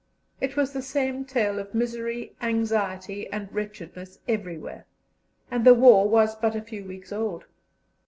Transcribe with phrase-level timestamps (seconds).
[0.39, 4.87] It was the same tale of misery, anxiety, and wretchedness, everywhere,
[5.51, 7.45] and the war was but a few weeks old.